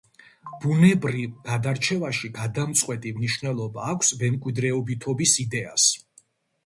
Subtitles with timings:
[0.61, 5.87] ბუნებრივ გადარჩევაში გადამწყვეტი მნიშვნელობა აქვს მემკვიდრეობითობის იდეას.